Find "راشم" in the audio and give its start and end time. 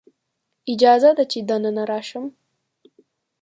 1.91-2.25